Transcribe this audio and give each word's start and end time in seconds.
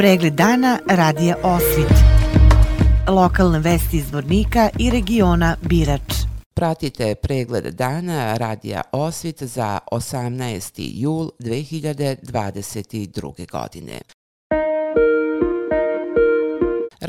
Pregled 0.00 0.34
dana 0.34 0.78
radija 0.88 1.36
Osvit. 1.42 1.92
Lokalne 3.08 3.58
vesti 3.58 3.96
iz 3.96 4.12
Vornika 4.12 4.68
i 4.78 4.90
regiona 4.90 5.56
Birač. 5.62 6.14
Pratite 6.54 7.14
pregled 7.14 7.74
dana 7.74 8.36
radija 8.36 8.82
Osvit 8.92 9.42
za 9.42 9.78
18. 9.92 10.90
jul 10.94 11.30
2022. 11.40 13.50
godine. 13.50 14.00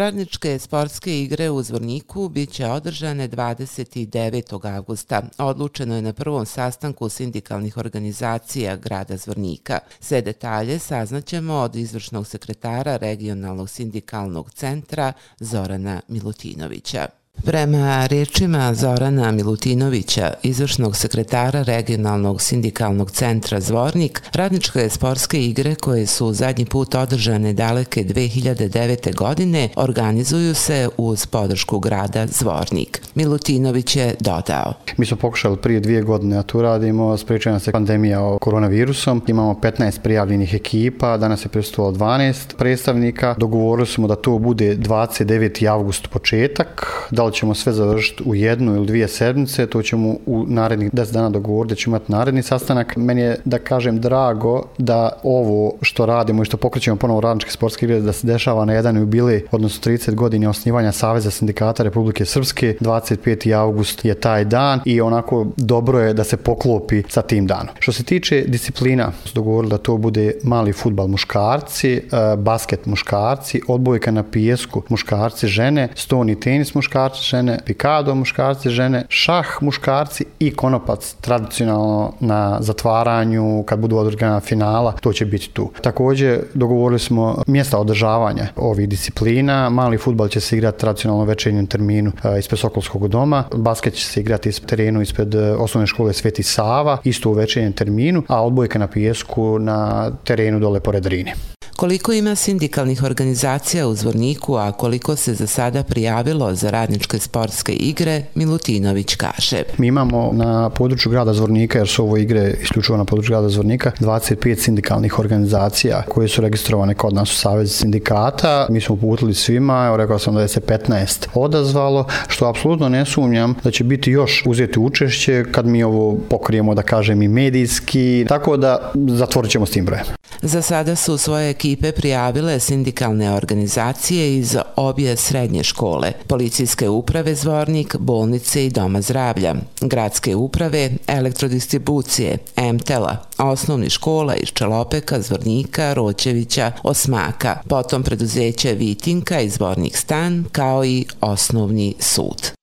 Radničke 0.02 0.60
sportske 0.60 1.22
igre 1.22 1.50
u 1.50 1.64
Zvorniku 1.64 2.30
biće 2.30 2.68
održane 2.68 3.30
29. 3.30 4.76
augusta. 4.76 5.22
Odlučeno 5.38 5.96
je 5.96 6.02
na 6.02 6.14
prvom 6.14 6.46
sastanku 6.46 7.10
sindikalnih 7.10 7.78
organizacija 7.78 8.76
grada 8.76 9.18
Zvornika. 9.18 9.80
Sve 10.00 10.22
detalje 10.22 10.80
saznaćemo 10.80 11.54
od 11.54 11.76
izvršnog 11.76 12.28
sekretara 12.28 12.98
regionalnog 12.98 13.70
sindikalnog 13.70 14.52
centra 14.52 15.14
Zorana 15.40 16.02
Milutinovića. 16.08 17.20
Prema 17.45 18.05
rečima 18.05 18.73
Zorana 18.73 19.31
Milutinovića, 19.31 20.34
izvršnog 20.44 20.98
sekretara 20.98 21.63
regionalnog 21.63 22.41
sindikalnog 22.41 23.12
centra 23.12 23.59
Zvornik, 23.59 24.22
radničke 24.34 24.89
sportske 24.89 25.45
igre 25.45 25.75
koje 25.75 26.05
su 26.05 26.34
zadnji 26.34 26.66
put 26.66 26.95
održane 26.95 27.53
daleke 27.53 28.03
2009. 28.03 29.16
godine 29.16 29.70
organizuju 29.75 30.55
se 30.55 30.89
uz 30.98 31.25
podršku 31.25 31.80
grada 31.80 32.27
Zvornik. 32.27 33.02
Milutinović 33.16 33.95
je 33.95 34.16
dodao. 34.20 34.73
Mi 34.98 35.05
smo 35.05 35.17
pokušali 35.17 35.58
prije 35.58 35.80
dvije 35.80 36.02
godine 36.02 36.36
da 36.36 36.44
tu 36.44 36.61
radimo, 36.61 37.17
sprečena 37.17 37.59
se 37.59 37.72
pandemija 37.72 38.22
o 38.22 38.39
koronavirusom, 38.39 39.22
imamo 39.27 39.53
15 39.53 40.00
prijavljenih 40.00 40.53
ekipa, 40.53 41.17
danas 41.17 41.45
je 41.45 41.50
prisutovalo 41.50 41.95
12 41.95 42.55
predstavnika, 42.58 43.36
dogovorili 43.38 43.88
smo 43.88 44.08
da 44.08 44.16
to 44.16 44.38
bude 44.38 44.75
29. 44.78 45.72
avgust 45.72 46.08
početak, 46.08 47.08
da 47.11 47.20
li 47.23 47.33
ćemo 47.33 47.53
sve 47.53 47.73
završiti 47.73 48.23
u 48.25 48.36
jednu 48.36 48.75
ili 48.75 48.86
dvije 48.86 49.08
sedmice, 49.08 49.67
to 49.67 49.81
ćemo 49.81 50.16
u 50.25 50.45
narednih 50.47 50.91
10 50.91 51.14
dana 51.14 51.30
dogovoriti 51.30 51.72
da 51.72 51.75
ćemo 51.75 51.95
imati 51.95 52.11
naredni 52.11 52.44
sastanak. 52.44 52.95
Meni 52.95 53.22
je, 53.22 53.38
da 53.45 53.59
kažem, 53.59 54.00
drago 54.02 54.63
da 54.78 55.09
ovo 55.23 55.73
što 55.81 56.05
radimo 56.05 56.41
i 56.41 56.45
što 56.45 56.58
pokrećemo 56.58 56.97
ponovo 56.97 57.22
radničke 57.22 57.52
sportske 57.52 57.86
igre, 57.86 58.00
da 58.00 58.13
se 58.13 58.28
dešava 58.28 58.66
na 58.66 58.73
jedan 58.73 58.97
jubilej, 58.97 59.44
odnosno 59.52 59.91
30 59.91 60.16
godina 60.16 60.50
osnivanja 60.50 60.91
Saveza 60.91 61.31
sindikata 61.31 61.83
Republike 61.83 62.25
Srpske, 62.25 62.75
25. 62.80 63.58
august 63.58 64.06
je 64.06 64.13
taj 64.13 64.45
dan 64.45 64.80
i 64.85 65.02
onako 65.02 65.47
dobro 65.58 66.00
je 66.00 66.13
da 66.13 66.23
se 66.23 66.38
poklopi 66.38 67.03
sa 67.09 67.22
tim 67.22 67.47
danom. 67.47 67.75
Što 67.80 67.91
se 67.91 68.03
tiče 68.03 68.44
disciplina, 68.47 69.11
dogovorili 69.33 69.72
da 69.72 69.78
to 69.78 69.97
bude 69.97 70.33
mali 70.44 70.73
futbal 70.73 71.08
muškarci, 71.08 71.94
e, 71.94 72.02
basket 72.38 72.85
muškarci, 72.85 73.61
odbojka 73.67 74.11
na 74.11 74.23
pijesku 74.23 74.83
muškarci, 74.89 75.47
žene, 75.47 75.89
stoni 75.95 76.39
tenis 76.39 76.73
muškarci, 76.73 77.11
žene, 77.16 77.59
pikado 77.66 78.16
muškarci, 78.16 78.70
žene, 78.70 79.04
šah 79.09 79.58
muškarci 79.62 80.26
i 80.40 80.52
konopac 80.56 81.16
tradicionalno 81.22 82.14
na 82.20 82.58
zatvaranju, 82.59 83.64
kad 83.68 83.80
budu 83.80 83.98
održana 83.98 84.40
finala, 84.40 84.92
to 84.92 85.14
će 85.14 85.26
biti 85.26 85.50
tu. 85.50 85.72
Takođe, 85.81 86.40
dogovorili 86.53 87.00
smo 87.00 87.44
mjesta 87.48 87.80
održavanja 87.80 88.48
ovih 88.56 88.90
disciplina. 88.90 89.70
Mali 89.70 89.98
futbal 89.98 90.28
će 90.28 90.40
se 90.40 90.58
igrati 90.58 90.80
tradicionalno 90.80 91.26
večernjem 91.26 91.68
terminu 91.68 92.12
e, 92.23 92.40
ispred 92.40 92.59
Sokolskog 92.59 93.08
doma, 93.08 93.44
basket 93.56 93.94
će 93.94 94.06
se 94.06 94.20
igrati 94.20 94.50
ispred 94.50 94.70
terenu 94.70 95.02
ispred 95.02 95.36
e, 95.36 95.52
osnovne 95.52 95.88
škole 95.88 96.14
Sveti 96.14 96.44
Sava, 96.44 96.98
isto 97.03 97.30
u 97.30 97.34
večernjem 97.34 97.73
terminu, 97.73 98.23
a 98.28 98.46
odbojka 98.46 98.80
na 98.80 98.88
pijesku 98.88 99.59
na 99.59 100.12
terenu 100.23 100.59
dole 100.59 100.80
pored 100.80 101.06
Rine. 101.06 101.34
Koliko 101.82 102.14
ima 102.14 102.36
sindikalnih 102.36 103.04
organizacija 103.04 103.88
u 103.88 103.96
Zvorniku, 103.96 104.56
a 104.56 104.72
koliko 104.72 105.16
se 105.16 105.34
za 105.34 105.48
sada 105.48 105.84
prijavilo 105.84 106.56
za 106.56 106.70
radničke 106.70 107.20
sportske 107.20 107.74
igre, 107.74 108.24
Milutinović 108.36 109.16
kaže. 109.16 109.64
Mi 109.78 109.88
imamo 109.88 110.31
na 110.34 110.70
području 110.70 111.12
grada 111.12 111.34
Zvornika, 111.34 111.78
jer 111.78 111.88
su 111.88 112.03
ovo 112.03 112.18
igre 112.18 112.53
isključivo 112.62 112.97
na 112.97 113.06
području 113.06 113.30
grada 113.30 113.50
Zvornika, 113.50 113.91
25 114.00 114.59
sindikalnih 114.59 115.20
organizacija 115.20 116.03
koje 116.09 116.28
su 116.28 116.41
registrovane 116.41 116.94
kod 116.94 117.14
nas 117.14 117.31
u 117.31 117.36
Savezi 117.36 117.74
sindikata. 117.74 118.68
Mi 118.70 118.81
smo 118.81 118.96
uputili 118.96 119.34
svima, 119.34 119.96
rekao 119.97 120.20
sam 120.20 120.36
da 120.36 120.41
je 120.41 120.47
se 120.47 120.59
15 120.59 121.28
odazvalo, 121.34 122.06
što 122.28 122.50
apsolutno 122.50 122.90
ne 122.90 123.06
sumnjam 123.06 123.56
da 123.64 123.72
će 123.72 123.84
biti 123.84 124.12
još 124.12 124.44
uzeti 124.46 124.80
učešće 124.80 125.46
kad 125.52 125.66
mi 125.66 125.84
ovo 125.84 126.18
pokrijemo, 126.30 126.75
da 126.75 126.81
kažem, 126.81 127.22
i 127.22 127.28
medijski, 127.28 128.25
tako 128.30 128.58
da 128.58 128.91
zatvorit 129.08 129.52
ćemo 129.52 129.66
s 129.66 129.72
tim 129.72 129.86
brojem. 129.86 130.06
Za 130.44 130.62
sada 130.62 130.96
su 130.96 131.18
svoje 131.18 131.50
ekipe 131.50 131.91
prijavile 131.91 132.59
sindikalne 132.59 133.31
organizacije 133.34 134.38
iz 134.38 134.57
obje 134.75 135.18
srednje 135.18 135.63
škole, 135.63 136.12
policijske 136.28 136.90
uprave 136.90 137.35
Zvornik, 137.35 137.96
bolnice 137.97 138.66
i 138.66 138.69
doma 138.69 139.02
zdravlja, 139.02 139.56
gradske 139.81 140.35
uprave, 140.35 140.90
elektrodistribucije, 141.07 142.38
MTELA, 142.74 143.18
osnovni 143.38 143.90
škola 143.90 144.35
iz 144.35 144.47
Čelopeka, 144.47 145.22
Zvornika, 145.22 145.94
Roćevića, 145.94 146.72
Osmaka, 146.84 147.58
potom 147.69 148.03
preduzeće 148.03 148.73
Vitinka 148.73 149.41
i 149.41 149.50
Zvornik 149.50 149.97
stan, 149.97 150.46
kao 150.52 150.85
i 150.85 151.06
osnovni 151.22 151.96
sud. 152.00 152.60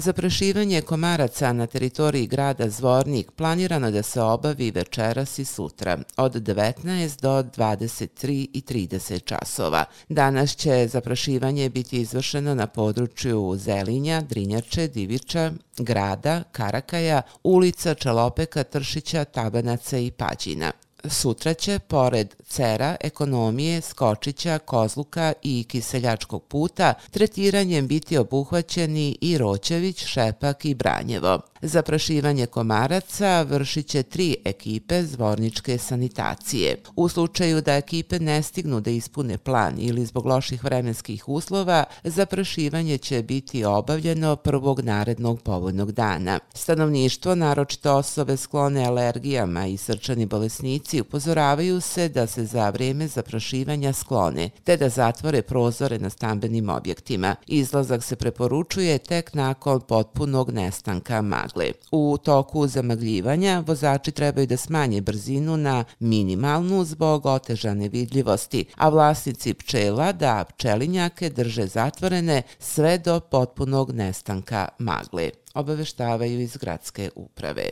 Zaprašivanje 0.00 0.80
komaraca 0.80 1.52
na 1.52 1.66
teritoriji 1.66 2.26
grada 2.26 2.68
Zvornik 2.68 3.30
planirano 3.30 3.90
da 3.90 4.02
se 4.02 4.20
obavi 4.20 4.70
večeras 4.70 5.38
i 5.38 5.44
sutra 5.44 5.98
od 6.16 6.34
19 6.34 7.20
do 7.20 7.42
23.30 7.42 9.24
časova. 9.24 9.84
Danas 10.08 10.56
će 10.56 10.88
zaprašivanje 10.88 11.70
biti 11.70 12.00
izvršeno 12.00 12.54
na 12.54 12.66
području 12.66 13.56
Zelinja, 13.56 14.20
Drinjače, 14.20 14.88
Diviča, 14.88 15.52
Grada, 15.78 16.42
Karakaja, 16.52 17.22
ulica 17.42 17.94
Čelopeka, 17.94 18.64
Tršića, 18.64 19.24
Tabanaca 19.24 19.98
i 19.98 20.10
Pađina. 20.10 20.72
Sutra 21.04 21.54
će, 21.54 21.78
pored 21.78 22.34
Cera, 22.48 22.96
Ekonomije, 23.00 23.80
Skočića, 23.80 24.58
Kozluka 24.58 25.32
i 25.42 25.64
Kiseljačkog 25.68 26.44
puta, 26.44 26.94
tretiranjem 27.10 27.86
biti 27.86 28.18
obuhvaćeni 28.18 29.18
i 29.20 29.38
Roćević, 29.38 30.04
Šepak 30.04 30.64
i 30.64 30.74
Branjevo. 30.74 31.40
Zaprašivanje 31.62 32.46
komaraca 32.46 33.42
vršit 33.42 33.86
će 33.86 34.02
tri 34.02 34.36
ekipe 34.44 35.02
zvorničke 35.02 35.78
sanitacije. 35.78 36.82
U 36.96 37.08
slučaju 37.08 37.60
da 37.60 37.74
ekipe 37.76 38.18
ne 38.20 38.42
stignu 38.42 38.80
da 38.80 38.90
ispune 38.90 39.38
plan 39.38 39.74
ili 39.78 40.06
zbog 40.06 40.26
loših 40.26 40.64
vremenskih 40.64 41.28
uslova, 41.28 41.84
zaprašivanje 42.04 42.98
će 42.98 43.22
biti 43.22 43.64
obavljeno 43.64 44.36
prvog 44.36 44.80
narednog 44.80 45.42
povodnog 45.42 45.92
dana. 45.92 46.38
Stanovništvo, 46.54 47.34
naročito 47.34 47.94
osobe 47.94 48.36
sklone 48.36 48.84
alergijama 48.84 49.66
i 49.66 49.76
srčani 49.76 50.26
bolesnici, 50.26 50.87
upozoravaju 50.94 51.80
se 51.80 52.08
da 52.08 52.26
se 52.26 52.44
za 52.44 52.70
vreme 52.70 53.06
zaprašivanja 53.06 53.92
sklone, 53.92 54.50
te 54.64 54.76
da 54.76 54.88
zatvore 54.88 55.42
prozore 55.42 55.98
na 55.98 56.10
stambenim 56.10 56.68
objektima. 56.68 57.36
Izlazak 57.46 58.04
se 58.04 58.16
preporučuje 58.16 58.98
tek 58.98 59.34
nakon 59.34 59.80
potpunog 59.80 60.50
nestanka 60.50 61.22
magle. 61.22 61.72
U 61.92 62.18
toku 62.24 62.66
zamagljivanja 62.66 63.64
vozači 63.66 64.10
trebaju 64.10 64.46
da 64.46 64.56
smanje 64.56 65.00
brzinu 65.00 65.56
na 65.56 65.84
minimalnu 66.00 66.84
zbog 66.84 67.26
otežane 67.26 67.88
vidljivosti, 67.88 68.64
a 68.76 68.88
vlasnici 68.88 69.54
pčela 69.54 70.12
da 70.12 70.44
pčelinjake 70.44 71.30
drže 71.30 71.66
zatvorene 71.66 72.42
sve 72.58 72.98
do 72.98 73.20
potpunog 73.20 73.92
nestanka 73.92 74.68
magle, 74.78 75.30
obaveštavaju 75.54 76.40
iz 76.40 76.56
gradske 76.56 77.10
uprave. 77.16 77.70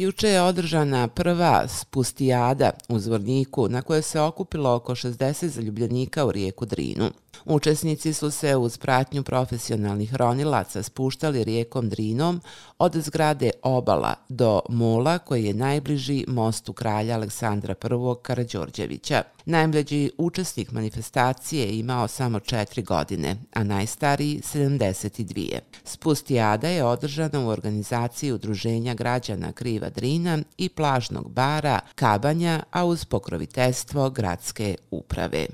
Juče 0.00 0.28
je 0.28 0.42
održana 0.42 1.08
prva 1.08 1.68
spustijada 1.68 2.70
u 2.88 2.98
Zvorniku 2.98 3.68
na 3.68 3.82
kojoj 3.82 4.02
se 4.02 4.20
okupilo 4.20 4.74
oko 4.74 4.94
60 4.94 5.46
zaljubljenika 5.46 6.26
u 6.26 6.32
rijeku 6.32 6.66
Drinu. 6.66 7.10
Učesnici 7.44 8.12
su 8.12 8.30
se 8.30 8.56
uz 8.56 8.78
pratnju 8.78 9.22
profesionalnih 9.22 10.14
ronilaca 10.14 10.82
spuštali 10.82 11.44
rijekom 11.44 11.88
Drinom 11.88 12.40
od 12.78 12.96
zgrade 12.96 13.50
Obala 13.62 14.14
do 14.28 14.60
Mola 14.68 15.18
koji 15.18 15.44
je 15.44 15.54
najbliži 15.54 16.24
mostu 16.28 16.72
kralja 16.72 17.14
Aleksandra 17.14 17.74
I. 17.74 18.22
Karadžorđevića. 18.22 19.22
Najmlađi 19.44 20.10
učesnik 20.18 20.72
manifestacije 20.72 21.66
je 21.66 21.78
imao 21.78 22.08
samo 22.08 22.40
četiri 22.40 22.82
godine, 22.82 23.36
a 23.54 23.64
najstariji 23.64 24.40
72. 24.54 25.58
Spustijada 25.84 26.68
je 26.68 26.84
održana 26.84 27.40
u 27.40 27.48
organizaciji 27.48 28.32
Udruženja 28.32 28.94
građana 28.94 29.52
Kriva 29.52 29.89
Drina 29.94 30.38
i 30.58 30.68
plažnog 30.68 31.30
bara 31.30 31.78
Kabanja, 31.94 32.62
a 32.70 32.84
uz 32.84 33.04
pokroviteljstvo 33.04 34.10
gradske 34.10 34.74
uprave. 34.90 35.46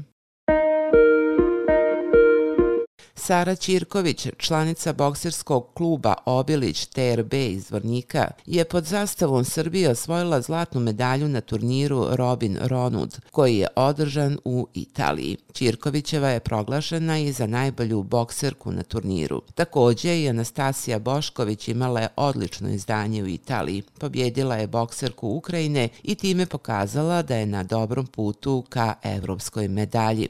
Sara 3.27 3.55
Ćirković, 3.55 4.29
članica 4.39 4.93
bokserskog 4.93 5.75
kluba 5.75 6.15
Obilić 6.25 6.87
TRB 6.87 7.35
iz 7.35 7.71
Vornika, 7.71 8.31
je 8.47 8.65
pod 8.65 8.85
zastavom 8.85 9.45
Srbije 9.45 9.91
osvojila 9.91 10.41
zlatnu 10.41 10.81
medalju 10.81 11.29
na 11.29 11.41
turniru 11.41 12.07
Robin 12.11 12.59
Ronud, 12.61 13.19
koji 13.31 13.57
je 13.57 13.67
održan 13.77 14.39
u 14.45 14.69
Italiji. 14.75 15.37
Ćirkovićeva 15.53 16.29
je 16.29 16.41
proglašena 16.41 17.19
i 17.19 17.33
za 17.33 17.47
najbolju 17.47 18.03
bokserku 18.03 18.73
na 18.73 18.83
turniru. 18.83 19.43
Takođe 19.55 20.21
i 20.21 20.29
Anastasija 20.29 20.99
Bošković 20.99 21.69
imala 21.69 22.01
je 22.01 22.09
odlično 22.17 22.71
izdanje 22.71 23.23
u 23.23 23.27
Italiji. 23.27 23.83
Pobjedila 23.99 24.57
je 24.57 24.67
bokserku 24.67 25.29
Ukrajine 25.29 25.89
i 26.03 26.15
time 26.15 26.47
pokazala 26.47 27.23
da 27.23 27.37
je 27.37 27.47
na 27.47 27.63
dobrom 27.63 28.07
putu 28.07 28.65
ka 28.69 28.95
evropskoj 29.03 29.69
medalji. 29.69 30.29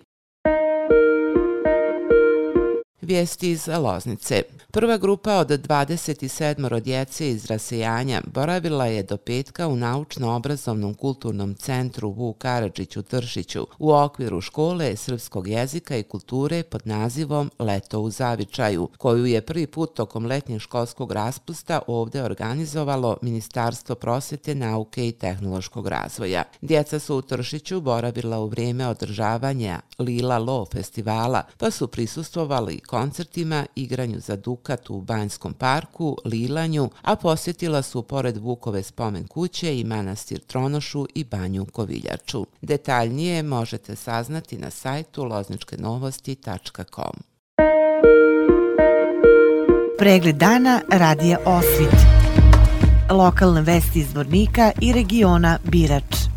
Vijesti 3.07 3.51
iz 3.51 3.69
Loznice. 3.69 4.43
Prva 4.71 4.97
grupa 4.97 5.35
od 5.35 5.49
27 5.49 6.81
djece 6.81 7.31
iz 7.31 7.47
rasejanja 7.47 8.23
boravila 8.35 8.87
je 8.87 9.03
do 9.03 9.17
petka 9.17 9.69
u 9.69 9.77
Naučno-obrazovnom 9.77 10.95
kulturnom 10.95 11.55
centru 11.55 12.11
Vuk 12.11 12.39
Karadžić 12.39 12.97
u 12.97 13.03
Tršiću 13.03 13.67
u 13.79 13.93
okviru 13.93 14.41
škole 14.41 14.97
srpskog 14.97 15.49
jezika 15.49 15.97
i 15.97 16.03
kulture 16.03 16.63
pod 16.63 16.87
nazivom 16.87 17.51
Leto 17.59 18.01
u 18.01 18.11
Zavičaju, 18.11 18.89
koju 18.99 19.27
je 19.27 19.41
prvi 19.41 19.67
put 19.67 19.95
tokom 19.95 20.27
letnjeg 20.27 20.61
školskog 20.61 21.13
raspusta 21.13 21.81
ovde 21.87 22.23
organizovalo 22.23 23.17
Ministarstvo 23.23 23.95
prosvete, 23.95 24.55
nauke 24.55 25.09
i 25.09 25.13
tehnološkog 25.13 25.89
razvoja. 25.89 26.45
Djeca 26.61 26.99
su 26.99 27.17
u 27.17 27.23
Tršiću 27.23 27.81
boravila 27.81 28.39
u 28.39 28.47
vrijeme 28.47 28.87
održavanja 28.87 29.81
Lila 29.99 30.39
Lo 30.39 30.65
festivala, 30.73 31.43
pa 31.59 31.71
su 31.71 31.89
prisustvovali 31.89 32.81
koncertima, 32.97 33.67
igranju 33.75 34.21
za 34.21 34.37
Dukat 34.37 34.91
u 34.91 35.01
Banjskom 35.01 35.55
parku, 35.55 36.17
lilanju, 36.25 36.91
a 37.03 37.17
posjetila 37.17 37.83
su 37.83 38.03
pored 38.03 38.37
Vukove 38.37 38.83
spomen 38.83 39.27
kuće 39.27 39.79
i 39.79 39.85
manastir 39.85 40.41
Tronošu 40.41 41.07
i 41.15 41.25
banju 41.25 41.65
Koviljaču. 41.65 42.47
Detaljnije 42.63 43.43
možete 43.43 43.97
saznati 43.97 44.59
na 44.59 44.71
sajtu 44.71 45.25
lozničkenovosti.com. 45.25 47.17
Pregled 49.99 50.37
dana 50.37 50.81
radija 50.93 51.39
Osvit. 51.45 52.01
Lokalne 53.11 53.61
vesti 53.61 53.99
iz 53.99 54.15
Vornika 54.15 54.73
i 54.81 54.93
regiona 54.93 55.59
Birač. 55.65 56.36